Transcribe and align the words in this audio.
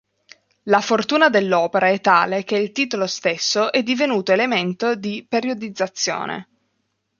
La 0.63 0.81
fortuna 0.81 1.29
dell'opera 1.29 1.89
è 1.89 2.01
tale 2.01 2.43
che 2.43 2.57
il 2.57 2.71
titolo 2.71 3.05
stesso 3.05 3.71
è 3.71 3.83
divenuto 3.83 4.31
elemento 4.31 4.95
di 4.95 5.23
periodizzazione. 5.29 6.49